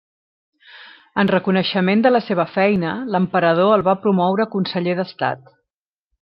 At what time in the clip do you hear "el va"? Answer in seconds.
3.77-3.97